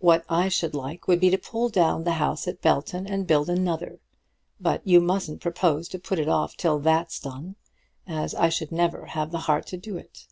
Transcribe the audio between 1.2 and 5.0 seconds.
to pull down the house at Belton and build another. But you